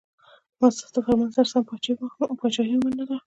ما 0.59 0.67
ستاسو 0.75 0.93
د 0.95 0.97
فرمان 1.05 1.29
سره 1.35 1.47
سم 1.51 1.63
پاچهي 2.39 2.75
ومنله. 2.77 3.15